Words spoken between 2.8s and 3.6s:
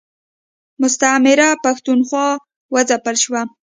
ځپل شوه.